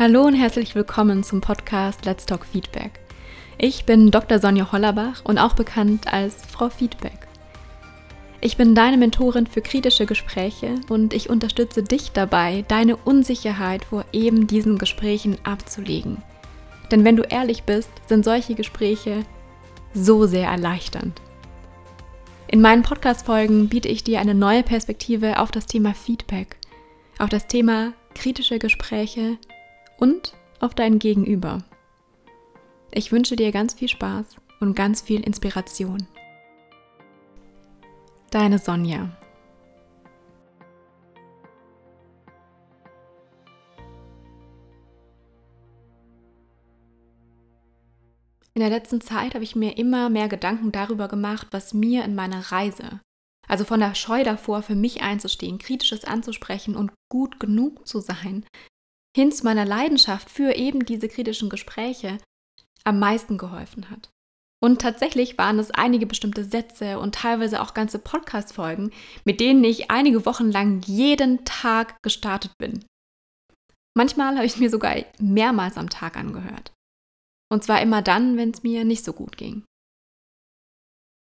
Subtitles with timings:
[0.00, 3.00] Hallo und herzlich willkommen zum Podcast Let's Talk Feedback.
[3.58, 4.38] Ich bin Dr.
[4.38, 7.28] Sonja Hollerbach und auch bekannt als Frau Feedback.
[8.40, 14.06] Ich bin deine Mentorin für kritische Gespräche und ich unterstütze dich dabei, deine Unsicherheit vor
[14.10, 16.22] eben diesen Gesprächen abzulegen.
[16.90, 19.26] Denn wenn du ehrlich bist, sind solche Gespräche
[19.92, 21.20] so sehr erleichternd.
[22.48, 26.56] In meinen Podcast-Folgen biete ich dir eine neue Perspektive auf das Thema Feedback,
[27.18, 29.36] auf das Thema kritische Gespräche
[30.00, 31.62] und auf dein Gegenüber.
[32.90, 36.08] Ich wünsche dir ganz viel Spaß und ganz viel Inspiration.
[38.30, 39.16] Deine Sonja.
[48.54, 52.14] In der letzten Zeit habe ich mir immer mehr Gedanken darüber gemacht, was mir in
[52.14, 53.00] meiner Reise,
[53.48, 58.44] also von der Scheu davor, für mich einzustehen, kritisches anzusprechen und gut genug zu sein,
[59.16, 62.18] hin zu meiner Leidenschaft für eben diese kritischen Gespräche
[62.84, 64.10] am meisten geholfen hat.
[64.62, 68.92] Und tatsächlich waren es einige bestimmte Sätze und teilweise auch ganze Podcast-Folgen,
[69.24, 72.84] mit denen ich einige Wochen lang jeden Tag gestartet bin.
[73.96, 76.72] Manchmal habe ich mir sogar mehrmals am Tag angehört.
[77.50, 79.64] Und zwar immer dann, wenn es mir nicht so gut ging.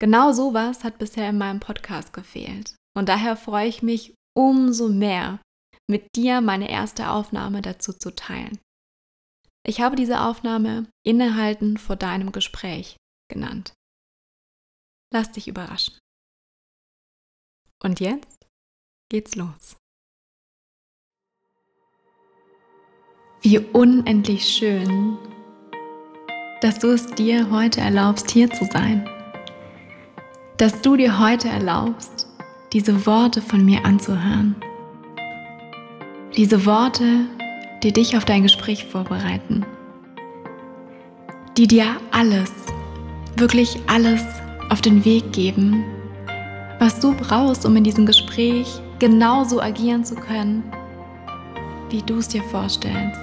[0.00, 2.76] Genau sowas hat bisher in meinem Podcast gefehlt.
[2.96, 5.40] Und daher freue ich mich umso mehr,
[5.88, 8.58] mit dir meine erste Aufnahme dazu zu teilen.
[9.66, 12.96] Ich habe diese Aufnahme Innehalten vor deinem Gespräch
[13.30, 13.72] genannt.
[15.12, 15.98] Lass dich überraschen.
[17.82, 18.46] Und jetzt
[19.10, 19.76] geht's los.
[23.42, 25.16] Wie unendlich schön,
[26.60, 29.08] dass du es dir heute erlaubst, hier zu sein.
[30.56, 32.26] Dass du dir heute erlaubst,
[32.72, 34.56] diese Worte von mir anzuhören.
[36.38, 37.26] Diese Worte,
[37.82, 39.66] die dich auf dein Gespräch vorbereiten.
[41.56, 42.52] Die dir alles,
[43.34, 44.22] wirklich alles
[44.70, 45.82] auf den Weg geben,
[46.78, 48.68] was du brauchst, um in diesem Gespräch
[49.00, 50.62] genauso agieren zu können,
[51.90, 53.20] wie du es dir vorstellst.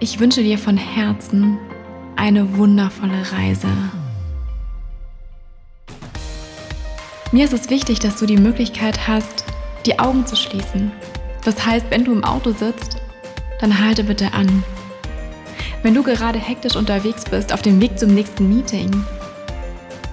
[0.00, 1.58] Ich wünsche dir von Herzen
[2.16, 3.68] eine wundervolle Reise.
[7.30, 9.45] Mir ist es wichtig, dass du die Möglichkeit hast,
[9.86, 10.90] die Augen zu schließen.
[11.44, 12.96] Das heißt, wenn du im Auto sitzt,
[13.60, 14.64] dann halte bitte an.
[15.82, 18.90] Wenn du gerade hektisch unterwegs bist auf dem Weg zum nächsten Meeting,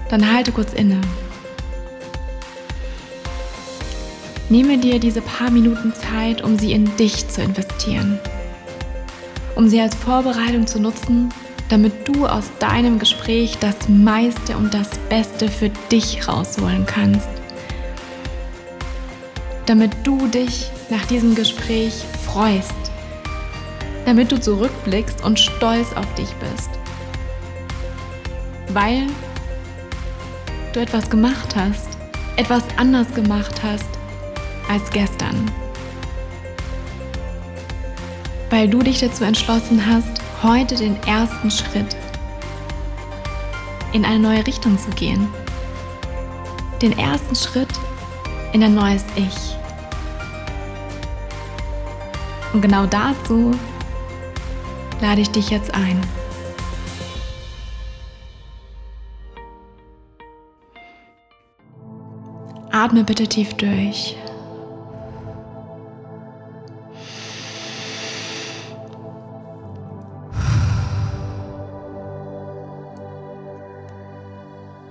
[0.08, 1.00] dann halte kurz inne.
[4.48, 8.20] Nehme dir diese paar Minuten Zeit, um sie in dich zu investieren.
[9.56, 11.30] Um sie als Vorbereitung zu nutzen,
[11.70, 17.43] damit du aus deinem Gespräch das meiste und das Beste für dich rausholen kannst
[19.66, 21.94] damit du dich nach diesem Gespräch
[22.24, 22.74] freust,
[24.04, 26.70] damit du zurückblickst und stolz auf dich bist,
[28.68, 29.06] weil
[30.72, 31.88] du etwas gemacht hast,
[32.36, 33.88] etwas anders gemacht hast
[34.68, 35.50] als gestern,
[38.50, 41.96] weil du dich dazu entschlossen hast, heute den ersten Schritt
[43.92, 45.28] in eine neue Richtung zu gehen,
[46.82, 47.68] den ersten Schritt
[48.52, 49.53] in ein neues Ich.
[52.54, 53.50] Und genau dazu
[55.00, 56.00] lade ich dich jetzt ein.
[62.70, 64.16] Atme bitte tief durch.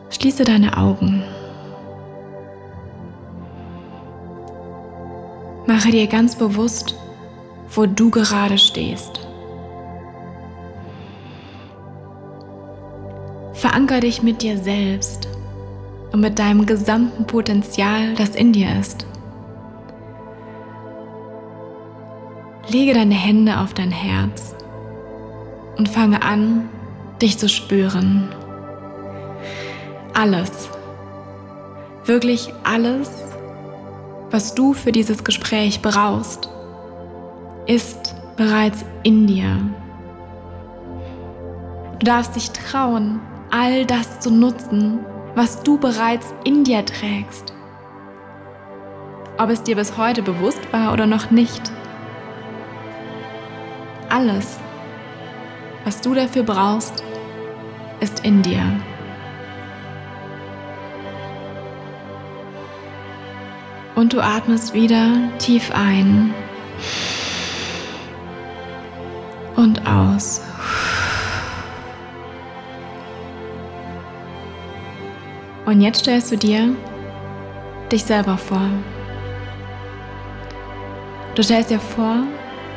[0.10, 1.24] Schließe deine Augen.
[5.66, 6.96] Mache dir ganz bewusst,
[7.76, 9.20] wo du gerade stehst.
[13.54, 15.28] Veranker dich mit dir selbst
[16.12, 19.06] und mit deinem gesamten Potenzial, das in dir ist.
[22.68, 24.56] Lege deine Hände auf dein Herz
[25.78, 26.70] und fange an,
[27.22, 28.30] dich zu spüren.
[30.14, 30.70] Alles,
[32.06, 33.10] wirklich alles,
[34.30, 36.50] was du für dieses Gespräch brauchst,
[37.66, 39.58] ist bereits in dir.
[42.00, 43.22] Du darfst dich trauen,
[43.52, 45.00] all das zu nutzen,
[45.36, 47.54] was du bereits in dir trägst.
[49.38, 51.72] Ob es dir bis heute bewusst war oder noch nicht.
[54.10, 54.60] Alles,
[55.86, 57.04] was du dafür brauchst,
[58.00, 58.64] ist in dir.
[63.96, 65.08] Und du atmest wieder
[65.40, 66.34] tief ein
[69.64, 70.42] Und aus.
[75.66, 76.76] Und jetzt stellst du dir
[77.90, 78.68] dich selber vor.
[81.36, 82.24] Du stellst dir vor,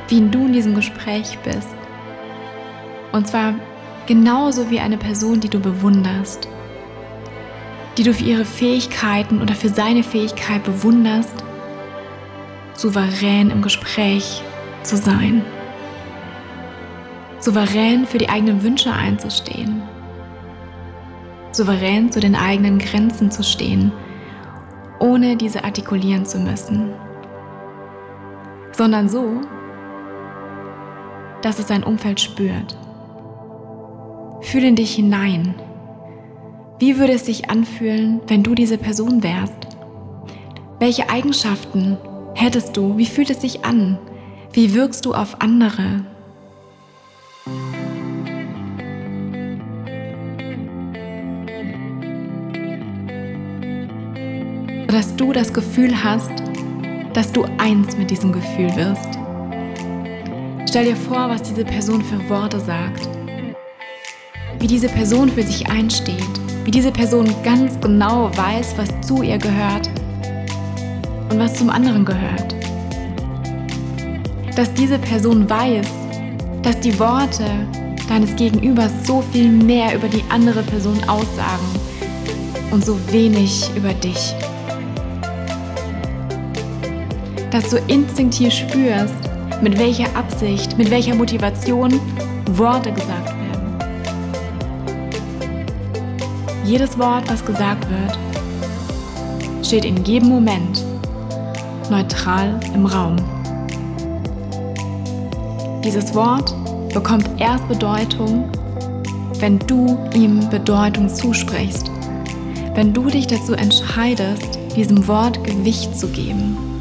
[0.06, 1.74] wie du in diesem Gespräch bist.
[3.10, 3.54] Und zwar
[4.06, 6.46] genauso wie eine Person, die du bewunderst,
[7.98, 11.34] die du für ihre Fähigkeiten oder für seine Fähigkeit bewunderst,
[12.74, 14.40] souverän im Gespräch
[14.84, 15.44] zu sein,
[17.46, 19.80] souverän für die eigenen Wünsche einzustehen,
[21.52, 23.92] souverän zu den eigenen Grenzen zu stehen,
[24.98, 26.90] ohne diese artikulieren zu müssen,
[28.72, 29.42] sondern so,
[31.40, 32.76] dass es sein Umfeld spürt.
[34.40, 35.54] Fühle in dich hinein.
[36.80, 39.68] Wie würde es sich anfühlen, wenn du diese Person wärst?
[40.80, 41.96] Welche Eigenschaften
[42.34, 42.98] hättest du?
[42.98, 44.00] Wie fühlt es sich an?
[44.52, 46.15] Wie wirkst du auf andere?
[54.96, 56.32] Dass du das Gefühl hast,
[57.12, 59.18] dass du eins mit diesem Gefühl wirst.
[60.66, 63.06] Stell dir vor, was diese Person für Worte sagt
[64.58, 69.38] wie diese Person für sich einsteht, wie diese Person ganz genau weiß, was zu ihr
[69.38, 69.88] gehört
[71.30, 72.54] und was zum anderen gehört.
[74.56, 75.88] Dass diese Person weiß,
[76.62, 77.44] dass die Worte
[78.08, 81.66] deines Gegenübers so viel mehr über die andere Person aussagen
[82.70, 84.34] und so wenig über dich.
[87.56, 89.14] Dass du instinktiv spürst,
[89.62, 91.98] mit welcher Absicht, mit welcher Motivation
[92.50, 93.78] Worte gesagt werden.
[96.66, 98.18] Jedes Wort, was gesagt wird,
[99.64, 100.84] steht in jedem Moment
[101.88, 103.16] neutral im Raum.
[105.82, 106.54] Dieses Wort
[106.92, 108.50] bekommt erst Bedeutung,
[109.38, 111.90] wenn du ihm Bedeutung zusprichst,
[112.74, 116.75] wenn du dich dazu entscheidest, diesem Wort Gewicht zu geben,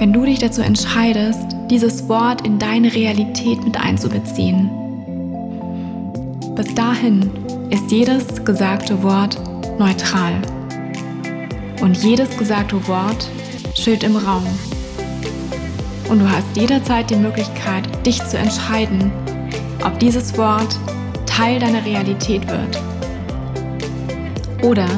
[0.00, 4.70] wenn du dich dazu entscheidest, dieses Wort in deine Realität mit einzubeziehen.
[6.54, 7.30] Bis dahin
[7.68, 9.38] ist jedes gesagte Wort
[9.78, 10.40] neutral.
[11.82, 13.28] Und jedes gesagte Wort
[13.74, 14.46] steht im Raum.
[16.08, 19.12] Und du hast jederzeit die Möglichkeit, dich zu entscheiden,
[19.84, 20.78] ob dieses Wort
[21.26, 22.80] Teil deiner Realität wird.
[24.62, 24.88] Oder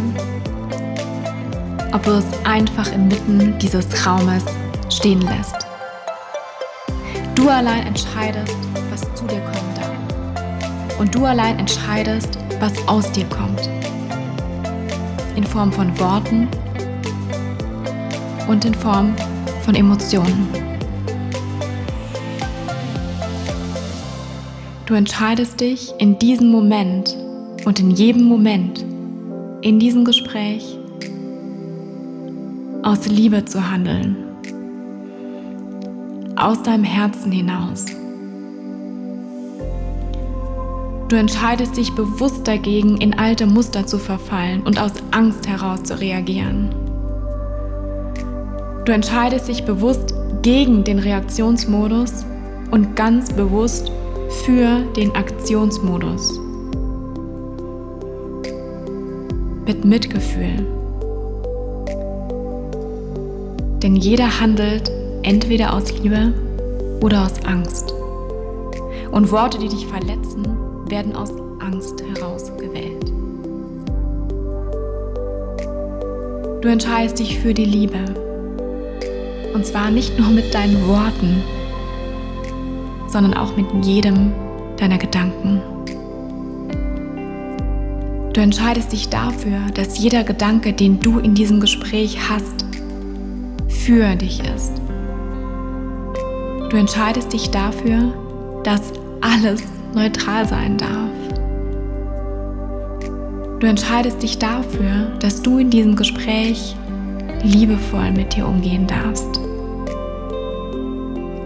[1.93, 4.45] ob du es einfach inmitten dieses Raumes
[4.93, 5.67] stehen lässt.
[7.35, 8.57] Du allein entscheidest,
[8.91, 10.99] was zu dir kommen darf.
[10.99, 13.69] Und du allein entscheidest, was aus dir kommt.
[15.35, 16.49] In Form von Worten
[18.49, 19.15] und in Form
[19.63, 20.49] von Emotionen.
[24.87, 27.17] Du entscheidest dich in diesem Moment
[27.65, 28.85] und in jedem Moment
[29.63, 30.77] in diesem Gespräch
[32.83, 34.17] aus Liebe zu handeln,
[36.37, 37.87] aus deinem Herzen hinaus.
[41.09, 46.01] Du entscheidest dich bewusst dagegen, in alte Muster zu verfallen und aus Angst heraus zu
[46.01, 46.75] reagieren.
[48.87, 52.25] Du entscheidest dich bewusst gegen den Reaktionsmodus
[52.71, 53.93] und ganz bewusst
[54.45, 56.41] für den Aktionsmodus.
[59.67, 60.67] Mit Mitgefühl.
[63.83, 64.91] Denn jeder handelt
[65.23, 66.33] entweder aus Liebe
[67.01, 67.93] oder aus Angst.
[69.11, 70.47] Und Worte, die dich verletzen,
[70.89, 73.13] werden aus Angst heraus gewählt.
[76.63, 77.99] Du entscheidest dich für die Liebe.
[79.53, 81.43] Und zwar nicht nur mit deinen Worten,
[83.09, 84.33] sondern auch mit jedem
[84.77, 85.61] deiner Gedanken.
[88.33, 92.65] Du entscheidest dich dafür, dass jeder Gedanke, den du in diesem Gespräch hast,
[93.69, 94.82] für dich ist.
[96.73, 98.15] Du entscheidest dich dafür,
[98.65, 99.63] dass alles
[99.95, 101.11] neutral sein darf.
[103.61, 106.75] Du entscheidest dich dafür, dass du in diesem Gespräch
[107.43, 109.39] liebevoll mit dir umgehen darfst.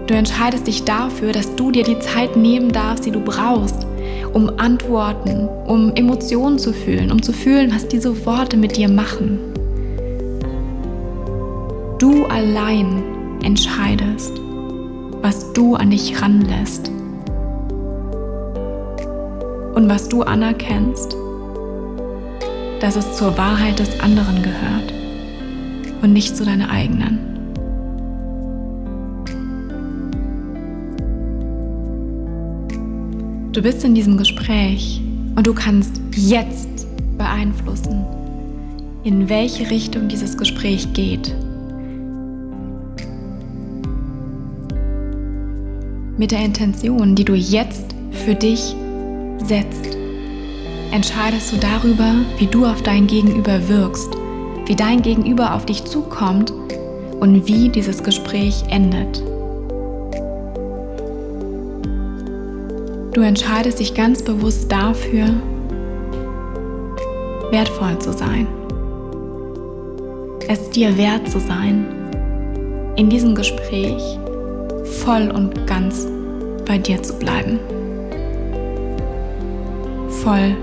[0.06, 3.85] Du entscheidest dich dafür, dass du dir die Zeit nehmen darfst, die du brauchst,
[4.33, 9.40] um Antworten, um Emotionen zu fühlen, um zu fühlen, was diese Worte mit dir machen.
[11.99, 13.02] Du allein
[13.42, 14.46] entscheidest,
[15.26, 16.88] was du an dich ranlässt
[19.75, 21.16] und was du anerkennst,
[22.78, 24.95] dass es zur Wahrheit des anderen gehört
[26.00, 27.18] und nicht zu deiner eigenen.
[33.50, 35.02] Du bist in diesem Gespräch
[35.35, 36.87] und du kannst jetzt
[37.18, 38.04] beeinflussen,
[39.02, 41.35] in welche Richtung dieses Gespräch geht
[46.18, 48.75] Mit der Intention, die du jetzt für dich
[49.37, 49.99] setzt,
[50.90, 54.16] entscheidest du darüber, wie du auf dein Gegenüber wirkst,
[54.64, 56.54] wie dein Gegenüber auf dich zukommt
[57.20, 59.23] und wie dieses Gespräch endet.
[63.12, 65.26] Du entscheidest dich ganz bewusst dafür,
[67.50, 68.46] wertvoll zu sein.
[70.49, 71.85] Es dir wert zu sein,
[72.96, 74.18] in diesem Gespräch
[75.07, 76.05] voll und ganz
[76.67, 77.61] bei dir zu bleiben.
[80.09, 80.57] Voll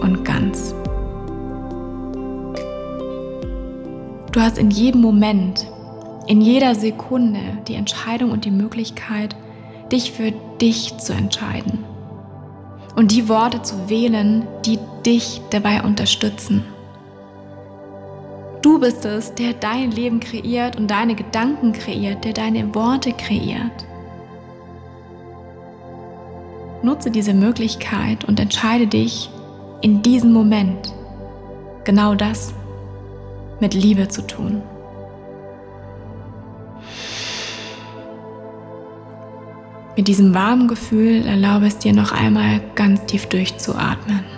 [0.00, 0.72] und ganz.
[4.30, 5.66] Du hast in jedem Moment,
[6.28, 9.34] in jeder Sekunde die Entscheidung und die Möglichkeit,
[9.90, 10.30] dich für
[10.60, 11.80] dich zu entscheiden
[12.94, 16.62] und die Worte zu wählen, die dich dabei unterstützen.
[18.80, 23.84] Du bist es, der dein Leben kreiert und deine Gedanken kreiert, der deine Worte kreiert.
[26.82, 29.28] Nutze diese Möglichkeit und entscheide dich
[29.82, 30.94] in diesem Moment
[31.84, 32.54] genau das
[33.60, 34.62] mit Liebe zu tun.
[39.94, 44.29] Mit diesem warmen Gefühl erlaube es dir noch einmal ganz tief durchzuatmen.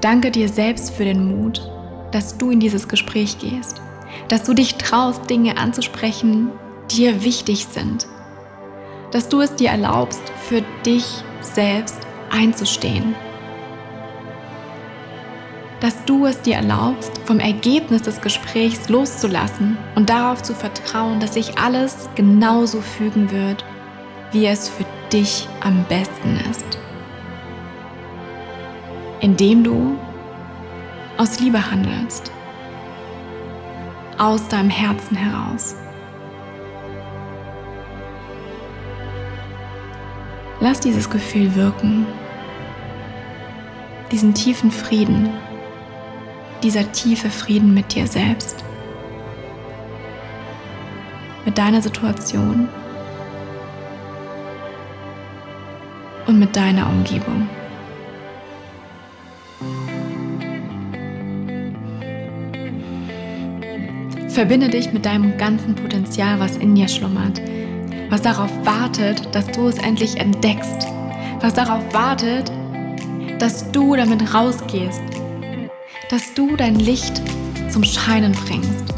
[0.00, 1.60] Danke dir selbst für den Mut,
[2.10, 3.82] dass du in dieses Gespräch gehst,
[4.28, 6.50] dass du dich traust, Dinge anzusprechen,
[6.90, 8.06] die dir wichtig sind,
[9.10, 11.04] dass du es dir erlaubst, für dich
[11.40, 13.14] selbst einzustehen.
[15.80, 21.34] Dass du es dir erlaubst, vom Ergebnis des Gesprächs loszulassen und darauf zu vertrauen, dass
[21.34, 23.64] sich alles genauso fügen wird,
[24.32, 26.79] wie es für dich am besten ist.
[29.20, 29.98] Indem du
[31.18, 32.32] aus Liebe handelst,
[34.16, 35.76] aus deinem Herzen heraus.
[40.60, 42.06] Lass dieses Gefühl wirken,
[44.10, 45.28] diesen tiefen Frieden,
[46.62, 48.64] dieser tiefe Frieden mit dir selbst,
[51.44, 52.68] mit deiner Situation.
[56.26, 57.48] Und mit deiner Umgebung.
[64.40, 67.42] Verbinde dich mit deinem ganzen Potenzial, was in dir schlummert
[68.08, 70.88] was darauf wartet, dass du es endlich entdeckst,
[71.40, 72.50] was darauf wartet,
[73.38, 75.02] dass du damit rausgehst,
[76.08, 77.20] dass du dein Licht
[77.68, 78.94] zum Scheinen bringst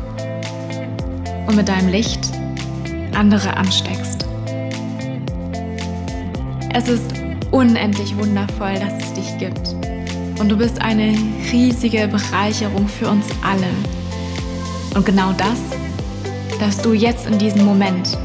[1.48, 2.20] und mit deinem Licht
[3.12, 4.24] andere ansteckst.
[6.72, 7.12] Es ist
[7.50, 9.74] unendlich wundervoll, dass es dich gibt.
[10.38, 11.12] Und du bist eine
[11.50, 14.01] riesige Bereicherung für uns alle.
[14.94, 15.58] Und genau das
[16.60, 18.16] darfst du jetzt in diesem Moment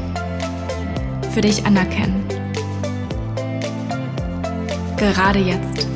[1.32, 2.24] für dich anerkennen.
[4.96, 5.86] Gerade jetzt.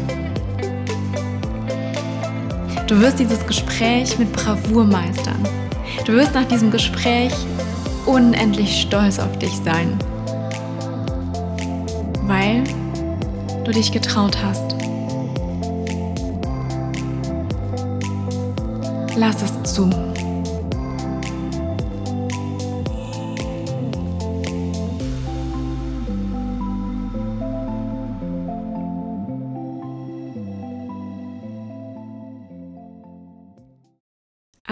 [2.86, 5.42] Du wirst dieses Gespräch mit Bravour meistern.
[6.04, 7.32] Du wirst nach diesem Gespräch
[8.06, 9.98] unendlich stolz auf dich sein,
[12.22, 12.64] weil
[13.64, 14.74] du dich getraut hast.
[19.16, 20.12] Lass es zu.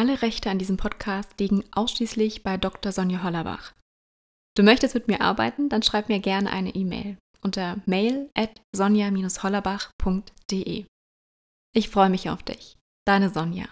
[0.01, 2.91] Alle Rechte an diesem Podcast liegen ausschließlich bei Dr.
[2.91, 3.75] Sonja Hollerbach.
[4.57, 5.69] Du möchtest mit mir arbeiten?
[5.69, 10.87] Dann schreib mir gerne eine E-Mail unter mail at sonja-hollerbach.de.
[11.77, 12.79] Ich freue mich auf dich.
[13.07, 13.67] Deine Sonja.